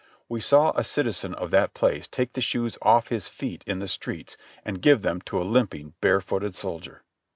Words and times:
We 0.27 0.41
saw 0.41 0.71
a 0.71 0.83
citizen 0.83 1.35
of 1.35 1.51
that 1.51 1.75
place 1.75 2.07
take 2.07 2.33
the 2.33 2.41
shoes 2.41 2.75
off 2.81 3.09
his 3.09 3.29
feet 3.29 3.63
in 3.67 3.77
the 3.77 3.87
streets 3.87 4.35
and 4.65 4.81
give 4.81 5.03
them 5.03 5.21
to 5.27 5.39
a 5.39 5.43
limping, 5.45 5.93
barefooted 6.01 6.55
soldier. 6.55 7.03